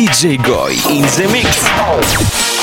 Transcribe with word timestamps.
DJ 0.00 0.42
Goy 0.42 0.70
in 0.88 1.02
the 1.02 1.28
mix. 1.30 2.59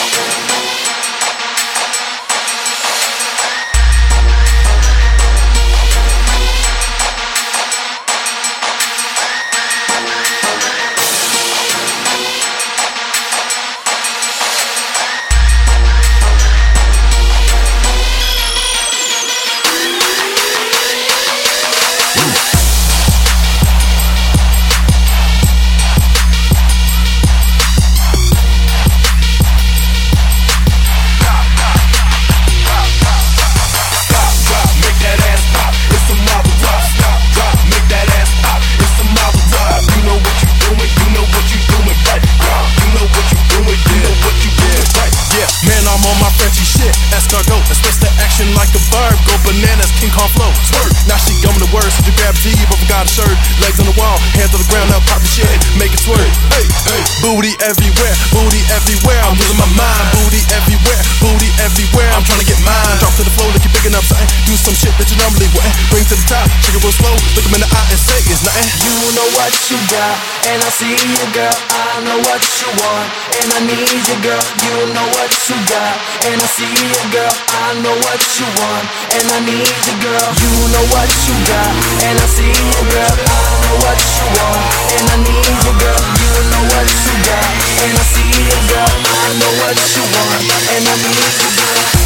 See 70.77 70.93
you, 70.93 71.25
girl. 71.33 71.57
I 71.73 72.05
know 72.05 72.19
what 72.29 72.43
you 72.61 72.69
want, 72.77 73.09
and 73.39 73.49
I 73.49 73.59
need 73.65 73.89
you, 73.89 74.17
girl. 74.21 74.43
You 74.61 74.93
know 74.93 75.07
what 75.17 75.31
you 75.49 75.57
got, 75.65 75.95
and 76.29 76.37
I 76.37 76.47
see 76.53 76.69
you, 76.69 77.01
girl. 77.09 77.33
I 77.49 77.73
know 77.81 77.95
what 78.05 78.21
you 78.37 78.45
want, 78.61 78.85
and 79.17 79.25
I 79.33 79.39
need 79.41 79.65
you, 79.65 79.95
girl. 80.05 80.27
You 80.37 80.51
know 80.69 80.85
what 80.93 81.09
you 81.25 81.35
got, 81.49 81.71
and 82.05 82.17
I 82.19 82.27
see 82.29 82.45
you, 82.45 82.83
girl. 82.93 83.09
I 83.09 83.41
know 83.65 83.75
what 83.81 83.97
you 83.97 84.27
want, 84.37 84.61
and 84.93 85.05
I 85.09 85.17
need 85.25 85.55
you, 85.65 85.73
girl. 85.81 86.01
You 86.21 86.31
know 86.51 86.63
what 86.77 86.87
you 86.87 87.15
got, 87.25 87.47
and 87.81 87.93
I 87.97 88.03
see 88.13 88.29
you, 88.37 88.59
girl. 88.69 88.93
I 89.01 89.25
know 89.39 89.51
what 89.65 89.77
you 89.81 90.03
want, 90.13 90.41
and 90.77 90.83
I 90.83 90.95
need 91.01 91.31
you, 91.41 91.49
girl. 91.57 91.96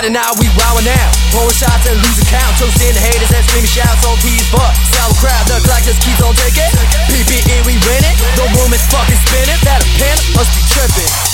Friday 0.00 0.16
night 0.16 0.32
we 0.40 0.48
wildin' 0.56 0.88
out. 0.88 1.12
Pouring 1.28 1.52
shots 1.52 1.84
and 1.84 2.00
losing 2.00 2.24
count. 2.24 2.56
Toasting 2.56 2.96
the 2.96 3.04
haters 3.04 3.28
and 3.36 3.44
screaming 3.44 3.68
shouts 3.68 4.00
on 4.08 4.16
butt. 4.48 4.72
Sour 4.96 5.12
crowd, 5.20 5.44
the 5.44 5.60
clock 5.60 5.84
just 5.84 6.00
keeps 6.00 6.24
on 6.24 6.32
ticking. 6.40 6.72
PPE 7.12 7.60
we 7.68 7.76
winning. 7.84 8.16
The 8.32 8.48
room 8.56 8.72
is 8.72 8.80
fucking 8.88 9.20
spinning. 9.28 9.60
That 9.60 9.84
a 9.84 9.88
pen 10.00 10.16
must 10.32 10.56
be 10.56 10.62
tripping. 10.72 11.29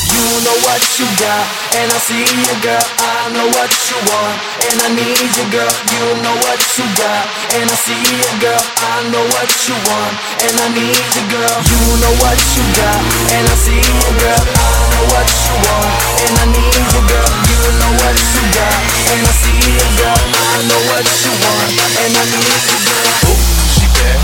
Know 0.47 0.63
what 0.63 0.79
you 0.95 1.11
got, 1.19 1.43
and 1.75 1.91
I 1.91 1.99
see 1.99 2.23
you, 2.23 2.55
girl. 2.63 2.79
I 3.03 3.35
know 3.35 3.51
what 3.51 3.67
you 3.67 3.99
want, 3.99 4.39
and 4.63 4.79
I 4.79 4.89
need 4.95 5.19
you, 5.19 5.43
girl. 5.51 5.67
You 5.91 6.23
know 6.23 6.39
what 6.39 6.63
you 6.79 6.87
got, 6.95 7.27
and 7.59 7.67
I 7.67 7.75
see 7.75 7.99
you, 7.99 8.31
girl. 8.39 8.63
I 8.79 9.11
know 9.11 9.27
what 9.35 9.51
you 9.67 9.75
want, 9.75 10.15
and 10.47 10.55
I 10.63 10.71
need 10.71 11.03
you, 11.19 11.25
girl. 11.35 11.51
You 11.67 11.99
know 11.99 12.15
what 12.23 12.39
you 12.55 12.63
got, 12.79 12.95
and 13.35 13.43
I 13.43 13.57
see 13.59 13.75
you, 13.75 14.11
girl. 14.23 14.39
I 14.39 14.71
know 14.95 15.05
what 15.11 15.27
you 15.27 15.55
want, 15.67 15.91
and 16.15 16.35
I 16.39 16.47
need 16.55 16.79
you, 16.95 17.03
girl. 17.11 17.31
You 17.51 17.59
know 17.83 17.93
what 18.07 18.15
you 18.15 18.43
got, 18.55 18.79
and 19.19 19.27
I 19.27 19.33
see 19.43 19.59
you, 19.67 19.83
girl. 19.99 20.15
I 20.15 20.63
know 20.63 20.83
what 20.95 21.07
you 21.11 21.33
want, 21.43 21.71
and 22.07 22.13
I 22.15 22.23
need 22.23 22.63
you, 22.71 22.79
girl. 22.87 23.35
Ooh, 23.35 23.43
she 23.75 23.87
bad. 23.99 24.19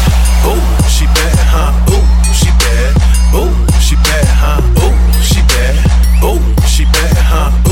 Ooh, 0.47 0.62
she 0.87 1.04
bad, 1.19 1.34
huh? 1.50 1.75
Ooh, 1.91 2.06
huh? 7.32 7.72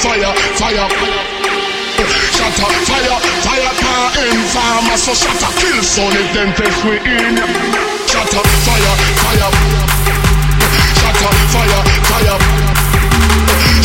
fire, 0.00 0.34
fire, 0.58 0.88
shatter, 2.32 2.70
fire, 2.88 3.18
fire 3.44 3.72
can't 3.78 4.16
end 4.16 4.44
fire, 4.48 4.96
so 4.96 5.14
shatter, 5.14 5.52
kill 5.60 5.82
son 5.82 6.12
if 6.16 6.32
them 6.34 6.52
test 6.54 6.84
we 6.84 6.96
in. 6.98 7.36
Shatter, 8.08 8.42
fire, 8.64 8.94
fire, 9.22 9.50
shatter, 10.98 11.32
fire, 11.52 11.80
fire, 12.10 12.38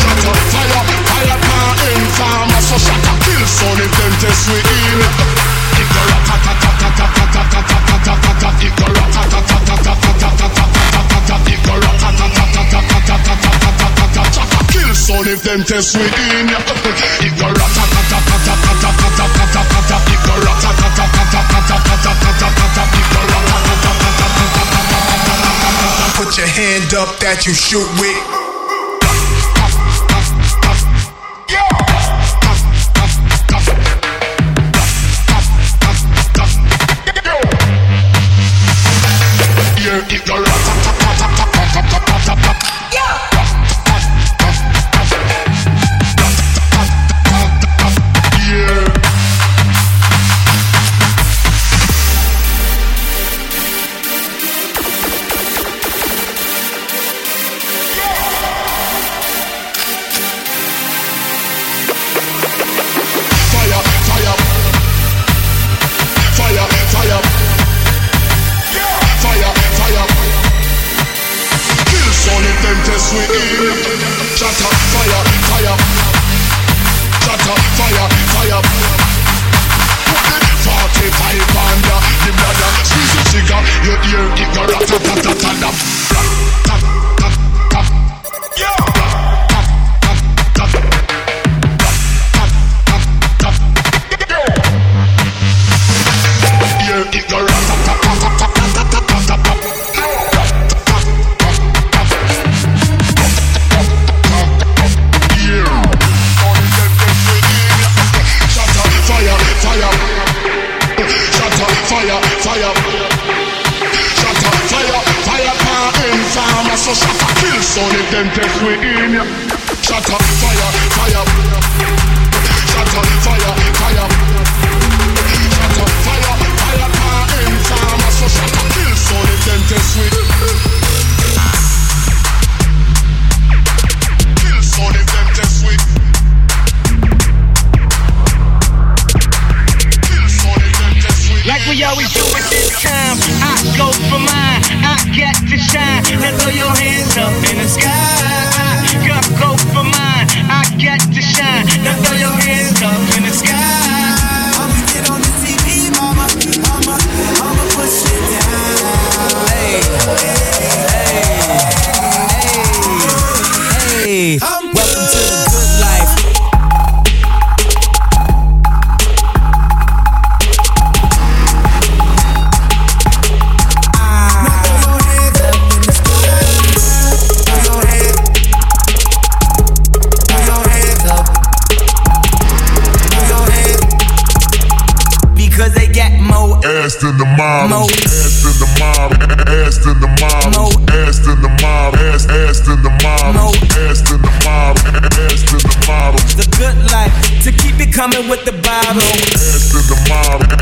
shatter, 0.02 0.36
fire, 0.52 0.82
fire 1.10 1.38
can't 1.46 1.80
fire, 1.86 2.08
farmer, 2.18 2.62
so 2.62 2.78
shatter, 2.78 3.16
kill 3.24 3.46
son 3.46 3.78
if 3.80 3.92
them 3.98 4.14
test 4.20 4.50
we 4.50 4.60
in. 4.60 5.55
Kill 14.72 15.28
if 15.28 15.44
them 15.44 15.64
test. 15.64 15.96
Put 26.16 26.38
your 26.38 26.48
hand 26.48 26.94
up 26.94 27.20
that 27.20 27.44
you 27.46 27.54
shoot 27.54 27.88
with. 28.00 28.35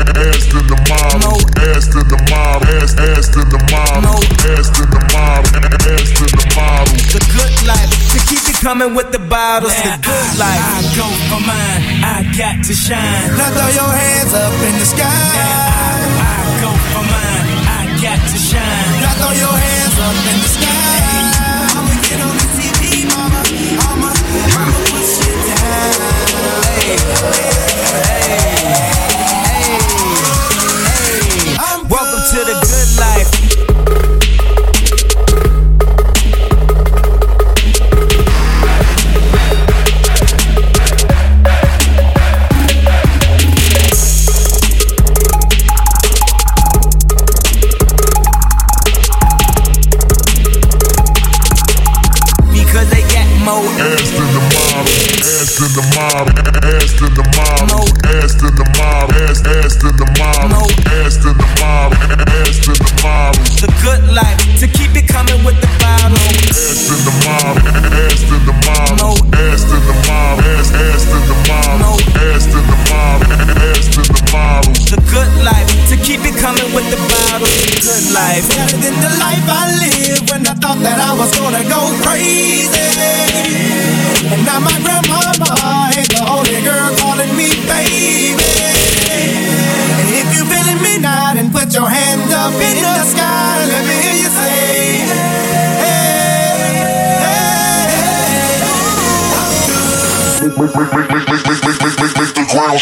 ass 0.02 0.50
in 0.50 0.66
the 0.66 0.78
mob, 0.90 1.14
no 1.22 1.32
ass 1.70 1.86
in 1.94 2.06
the 2.10 2.18
mob, 2.30 2.62
ass 2.66 2.94
ass 2.98 3.28
in 3.36 3.46
the 3.48 3.60
mob, 3.70 4.02
no 4.02 4.14
ass 4.50 4.68
in 4.74 4.88
the 4.90 5.00
mob, 5.14 5.44
the 7.14 7.22
good 7.30 7.54
life, 7.66 7.90
to 8.10 8.18
keep 8.26 8.42
it 8.50 8.58
coming 8.58 8.94
with 8.94 9.12
the 9.12 9.18
bottles. 9.18 9.70
Now 9.70 9.94
the 9.94 10.02
good 10.02 10.30
I, 10.34 10.42
life, 10.42 10.62
I 10.66 10.80
go 10.98 11.06
for 11.30 11.40
mine, 11.46 11.82
I 12.02 12.16
got 12.34 12.56
to 12.66 12.74
shine. 12.74 13.30
Now 13.38 13.54
throw 13.54 13.70
your 13.70 13.92
hands 13.94 14.32
up 14.34 14.54
in 14.66 14.74
the 14.82 14.88
sky. 14.88 15.06
Now 15.06 15.62
I, 15.62 16.34
I 16.34 16.58
go 16.58 16.70
for 16.90 17.04
mine, 17.06 17.46
I 17.70 17.80
got 18.02 18.18
to 18.18 18.38
shine. 18.38 18.90
Now 18.98 19.14
throw 19.14 19.32
your 19.38 19.54
hands 19.54 19.96
up 20.02 20.18
in 20.26 20.38
the 20.42 20.50
sky. 20.58 20.74
I'ma 21.78 21.94
get 22.02 22.18
on 22.18 22.34
the 22.34 22.48
TV, 22.58 22.82
mama, 23.14 23.40
I'ma, 23.78 24.10
I'ma 24.10 24.80
push 24.90 25.22
it 25.22 25.38
down. 25.46 25.94
Hey, 26.82 26.98
hey. 26.98 27.73
to 32.34 32.44
the 32.44 32.63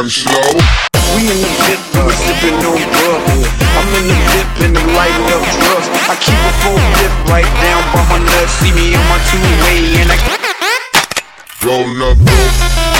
and 0.00 0.10
slow. 0.10 0.56
We 1.14 1.28
in 1.28 1.36
the 1.44 1.50
dip 1.68 1.80
we 1.92 2.12
sipping 2.16 2.56
on 2.64 2.80
bubble. 2.96 3.44
I'm 3.76 3.88
in 4.00 4.08
the 4.08 4.16
dip 4.32 4.48
and 4.64 4.78
I'm 4.78 4.88
lighting 4.96 5.28
up 5.28 5.44
drugs. 5.60 5.88
I 6.08 6.16
keep 6.16 6.40
a 6.40 6.52
full 6.64 6.80
dip 6.96 7.12
right 7.28 7.44
down 7.60 7.84
by 7.92 8.00
my 8.08 8.18
nuts. 8.24 8.52
See 8.64 8.72
me 8.72 8.96
on 8.96 9.04
my 9.12 9.20
two 9.28 9.44
way 9.60 10.00
and 10.00 10.10
I 10.10 10.16
roll 11.64 12.02
up. 12.12 12.99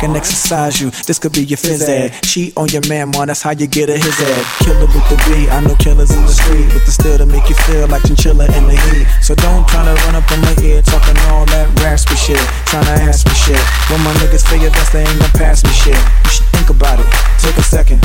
Can 0.00 0.16
exercise 0.16 0.80
you, 0.80 0.90
this 1.04 1.18
could 1.18 1.32
be 1.32 1.44
your 1.44 1.58
phys 1.58 1.86
ed. 1.86 2.16
Cheat 2.24 2.56
on 2.56 2.68
your 2.68 2.80
man, 2.88 3.10
man, 3.10 3.28
that's 3.28 3.42
how 3.42 3.52
you 3.52 3.66
get 3.66 3.90
a 3.90 3.96
his 4.00 4.16
ed. 4.18 4.44
Killer 4.64 4.88
with 4.88 5.04
the 5.12 5.16
B, 5.28 5.46
I 5.48 5.60
know 5.60 5.76
killers 5.76 6.10
in 6.10 6.22
the 6.24 6.32
street. 6.32 6.72
With 6.72 6.86
the 6.88 6.90
still 6.90 7.18
to 7.18 7.26
make 7.26 7.46
you 7.48 7.54
feel 7.68 7.86
like 7.86 8.02
chinchilla 8.08 8.48
in 8.56 8.64
the 8.64 8.76
heat. 8.80 9.06
So 9.20 9.34
don't 9.34 9.68
try 9.68 9.84
to 9.84 9.92
run 10.08 10.16
up 10.16 10.24
on 10.32 10.40
my 10.40 10.56
ear 10.64 10.80
talking 10.80 11.16
all 11.28 11.44
that 11.52 11.68
raspy 11.84 12.16
shit. 12.16 12.40
Tryna 12.72 12.96
ask 13.04 13.28
me 13.28 13.34
shit. 13.36 13.60
When 13.92 14.00
my 14.00 14.12
niggas 14.24 14.48
your 14.60 14.70
best, 14.72 14.92
they 14.92 15.04
ain't 15.04 15.20
gonna 15.20 15.32
pass 15.36 15.62
me 15.62 15.70
shit. 15.70 16.00
You 16.24 16.30
should 16.30 16.46
think 16.46 16.70
about 16.70 16.98
it, 16.98 17.06
take 17.38 17.56
a 17.56 17.62
second. 17.62 18.00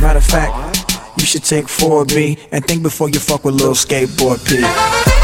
Matter 0.00 0.18
of 0.18 0.24
fact, 0.24 0.96
you 1.20 1.26
should 1.26 1.44
take 1.44 1.66
4B 1.66 2.48
and 2.50 2.64
think 2.64 2.82
before 2.82 3.10
you 3.10 3.20
fuck 3.20 3.44
with 3.44 3.54
little 3.54 3.74
skateboard 3.74 4.40
P. 4.48 5.15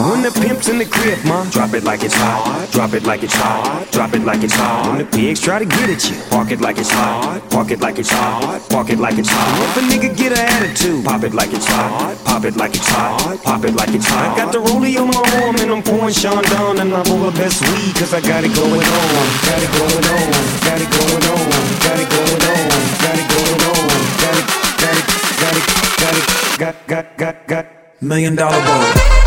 When 0.00 0.22
the 0.22 0.32
pimp's 0.32 0.68
in 0.72 0.78
the 0.78 0.86
crib, 0.86 1.20
ma, 1.26 1.44
drop 1.50 1.74
it 1.74 1.84
like 1.84 2.02
it's 2.02 2.14
hot. 2.14 2.72
Drop 2.72 2.94
it 2.94 3.04
like 3.04 3.22
it's 3.22 3.34
hot. 3.34 3.86
Drop 3.92 4.14
it 4.14 4.24
like 4.24 4.42
it's 4.42 4.54
hot. 4.54 4.88
When 4.88 4.96
the 4.96 5.04
pigs 5.04 5.42
try 5.42 5.58
to 5.58 5.66
get 5.66 5.90
at 5.90 6.08
you, 6.08 6.16
park 6.30 6.50
it 6.50 6.60
like 6.62 6.78
it's 6.78 6.90
hot. 6.90 7.42
Park 7.50 7.70
it 7.70 7.80
like 7.80 7.98
it's 7.98 8.08
hot. 8.08 8.64
Park 8.70 8.88
it 8.88 8.98
like 8.98 9.18
it's 9.18 9.28
hot. 9.28 9.76
If 9.76 9.76
a 9.76 9.80
nigga 9.92 10.16
get 10.16 10.32
an 10.32 10.40
attitude, 10.40 11.04
pop 11.04 11.22
it 11.22 11.34
like 11.34 11.52
it's 11.52 11.66
hot. 11.66 12.16
Pop 12.24 12.44
it 12.46 12.56
like 12.56 12.74
it's 12.74 12.88
hot. 12.88 13.42
Pop 13.44 13.62
it 13.64 13.74
like 13.74 13.92
it's 13.92 14.08
hot. 14.08 14.32
I 14.32 14.36
got 14.40 14.52
the 14.52 14.60
rollie 14.60 14.96
on 14.96 15.08
my 15.08 15.20
arm 15.44 15.56
and 15.60 15.70
I'm 15.70 15.82
pouring 15.82 16.14
Sean 16.14 16.42
down 16.44 16.80
and 16.80 16.94
I'm 16.94 17.06
over 17.12 17.30
best 17.36 17.60
weed 17.68 17.92
cause 18.00 18.14
I 18.14 18.22
got 18.22 18.42
it 18.42 18.54
going 18.56 18.80
on. 18.80 19.24
Got 19.44 19.60
it 19.60 19.70
going 19.76 20.06
on. 20.16 20.32
Got 20.64 20.80
it 20.80 20.90
going 20.96 21.24
on. 21.28 21.44
Got 21.84 22.00
it 22.00 22.08
going 22.08 22.44
on. 22.48 22.68
Got 23.04 23.16
it 23.20 23.28
going 23.28 23.62
on. 23.68 24.00
Got 24.16 24.36
it. 24.40 24.46
Got 24.80 24.96
it. 24.96 25.06
Got 25.44 25.54
it. 25.60 25.66
Got 26.00 26.14
it. 26.16 26.26
Got 26.56 26.76
got 26.88 27.06
got 27.20 27.36
got. 27.46 27.66
Million 28.00 28.34
dollar 28.34 28.64
bowl. 28.64 29.19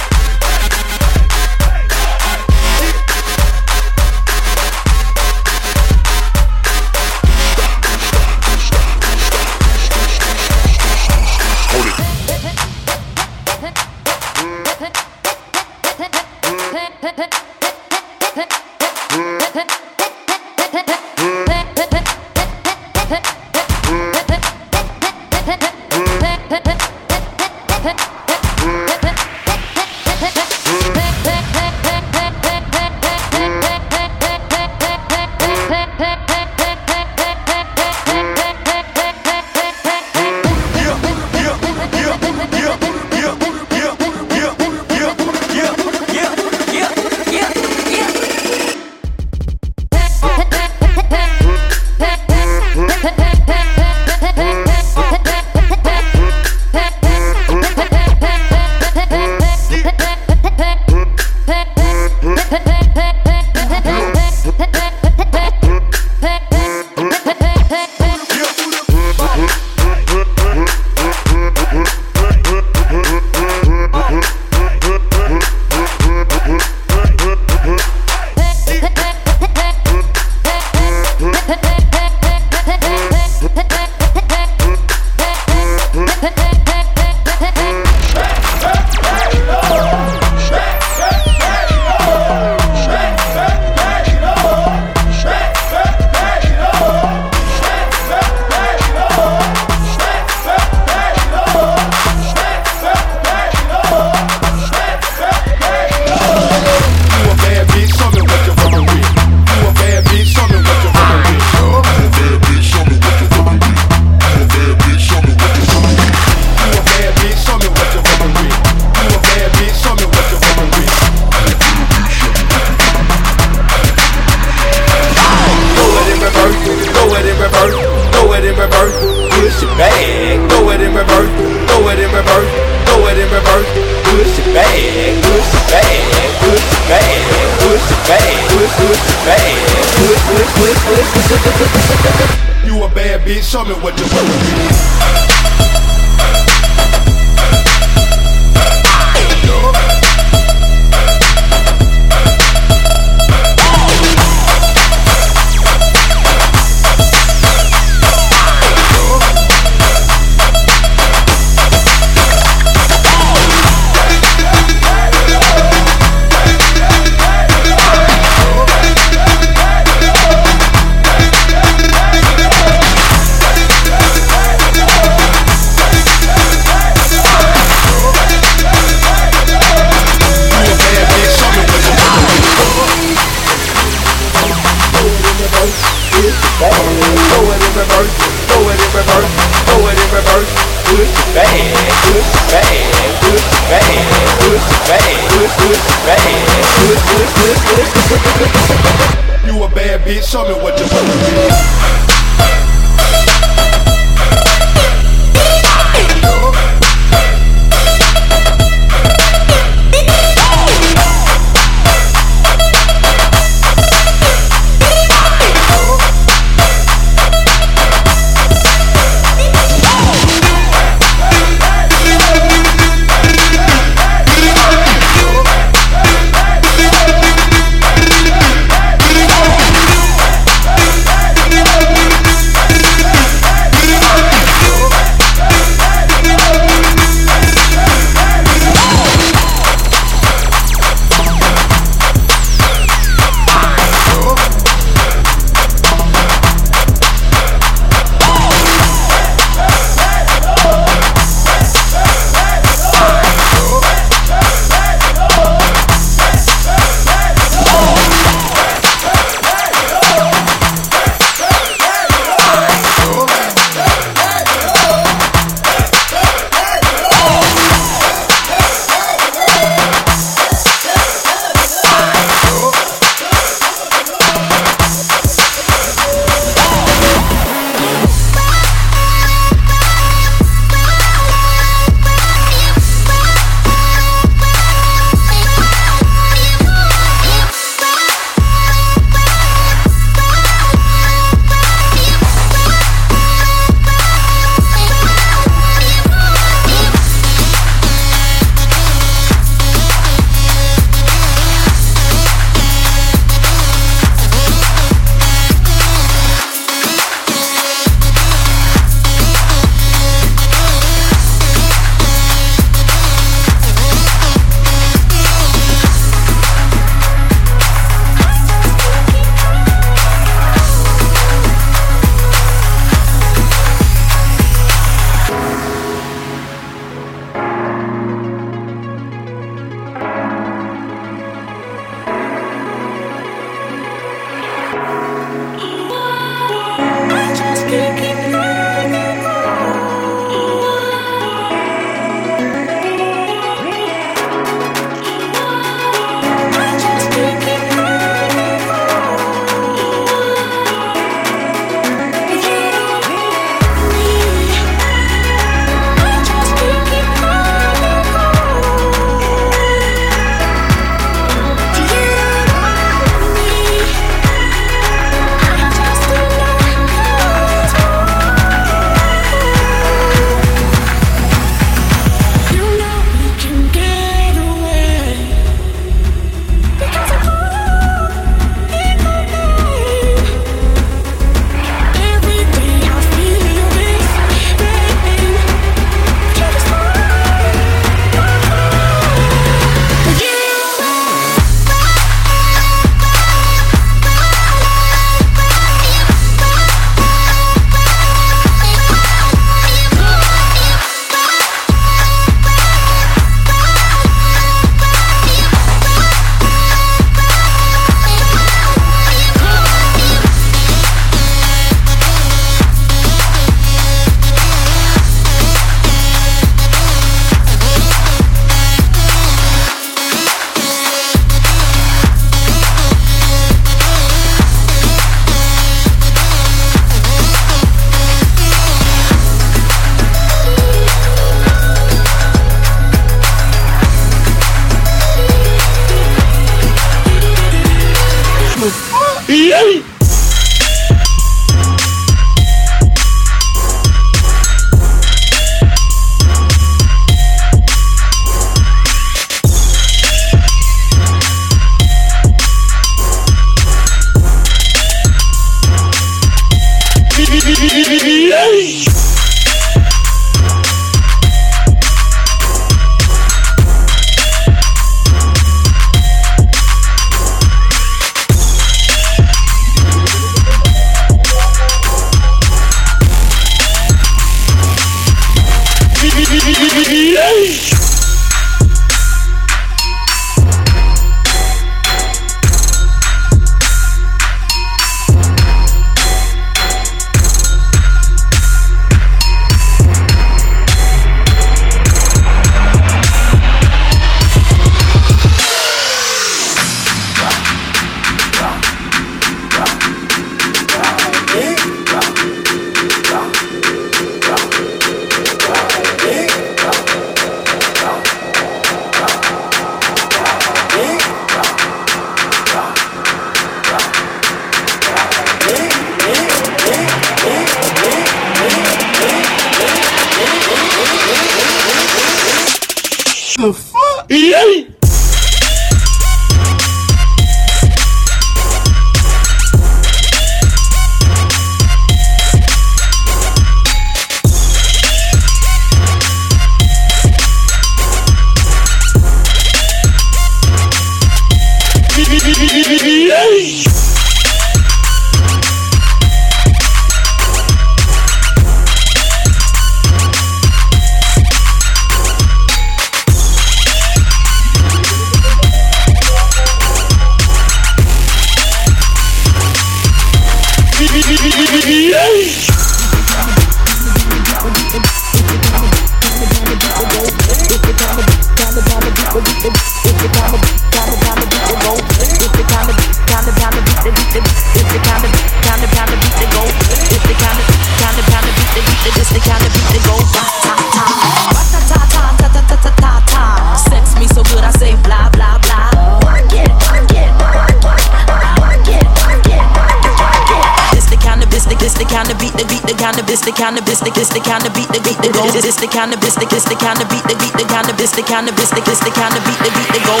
This 593.12 593.20
the 593.20 593.32
kind 593.32 593.58
of 593.58 593.66
biscuit, 593.66 593.92
this 593.92 594.08
the 594.08 594.20
kind 594.20 594.40
of 594.40 594.54
beat 594.54 594.68
the 594.72 594.80
beat 594.80 594.96
the 595.04 595.12
go. 595.12 595.20
This 595.36 595.56
the 595.60 595.66
kind 595.68 595.92
of 595.92 596.00
biscuit, 596.00 596.30
this 596.30 596.44
the 596.48 596.54
kind 596.56 596.80
of 596.80 596.88
beat 596.88 597.04
the 597.04 597.12
beat 597.20 597.36
the 597.36 597.44
kind 597.44 597.68
of 597.68 597.76
this 597.76 597.92
the 597.92 598.00
kind 598.00 598.26
of 598.26 598.34
biscuit, 598.36 598.64
this 598.64 598.80
the 598.80 598.88
kind 598.88 599.12
of 599.12 599.20
beat 599.28 599.36
the 599.36 599.52
beat 599.52 599.68
the 599.68 599.84
go. 599.84 600.00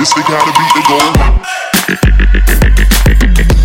This 0.00 0.08
the 0.16 0.22
kind 0.24 0.48
of 0.48 0.56
beat 0.56 0.72
the 0.72 0.80
go. 3.52 3.61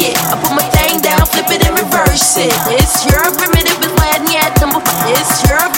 It. 0.00 0.16
I 0.32 0.34
put 0.40 0.52
my 0.56 0.64
thing 0.76 1.00
down, 1.00 1.24
flip 1.26 1.50
it 1.50 1.64
and 1.66 1.76
reverse 1.78 2.36
it. 2.36 2.52
It's 2.72 3.04
your 3.06 3.22
primitive, 3.36 3.78
it's 3.80 3.94
Latin, 4.00 4.32
yeah, 4.32 4.50
it's 5.12 5.48
your 5.48 5.69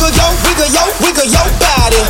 wiggle 0.00 0.32
wiggle 0.44 0.70
wiggle 1.00 1.28
your 1.28 1.48
body. 1.60 2.00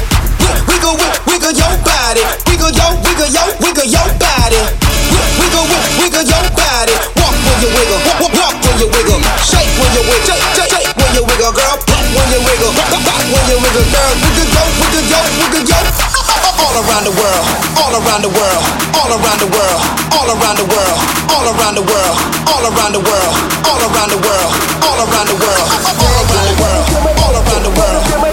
Wiggle, 0.68 0.94
wiggle, 0.94 1.10
wiggle 1.26 1.52
your 1.52 1.74
body. 1.82 2.22
Wiggle 2.46 2.70
yo, 2.70 2.86
wiggle 3.02 3.30
wiggle 3.60 3.88
your 3.90 4.08
body. 4.18 4.60
Wiggle, 5.38 5.66
wiggle, 5.66 5.92
wiggle 5.98 6.24
your 6.24 6.44
body. 6.54 6.94
Walk 7.18 7.34
when 7.34 7.56
you 7.60 7.70
wiggle, 7.74 8.00
walk, 8.38 8.54
when 8.62 8.78
you 8.78 8.88
wiggle. 8.94 9.20
Shake 9.42 9.70
when 9.78 9.90
you 9.94 10.02
wiggle, 10.06 10.38
shake, 10.54 10.86
when 10.96 11.10
you 11.14 11.22
wiggle, 11.26 11.52
girl. 11.52 11.76
Pop 11.86 12.04
when 12.14 12.26
you 12.30 12.40
wiggle, 12.46 12.72
pop, 12.78 13.02
pop 13.02 13.22
when 13.26 13.44
you 13.50 13.58
wiggle, 13.58 13.86
girl. 13.90 14.12
Wiggle 14.22 14.48
yo, 14.54 14.62
wiggle 14.78 15.04
yo, 15.10 15.18
wiggle 15.38 15.64
yo 15.66 16.09
around 16.76 17.04
the 17.04 17.10
world, 17.10 17.46
all 17.82 17.92
around 17.98 18.22
the 18.22 18.28
world, 18.30 18.62
all 18.94 19.10
around 19.10 19.40
the 19.42 19.50
world, 19.50 19.80
all 20.14 20.28
around 20.30 20.56
the 20.60 20.68
world, 20.70 20.98
all 21.34 21.46
around 21.50 21.74
the 21.74 21.82
world, 21.82 22.16
all 22.46 22.64
around 22.70 22.92
the 22.94 23.00
world, 23.02 23.34
all 23.66 23.80
around 23.82 24.10
the 24.14 24.20
world, 24.22 24.50
all 24.86 25.00
around 25.02 25.26
the 25.26 25.36
world, 25.40 25.66
all 25.98 26.14
around 26.22 26.46
the 26.46 26.56
world, 26.62 26.84
all 27.18 27.34
around 27.34 27.62
the 27.64 27.72
world, 27.74 28.29